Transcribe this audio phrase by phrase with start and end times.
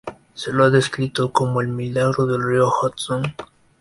[0.33, 3.21] Se lo ha descrito como "el milagro del Río Hudson".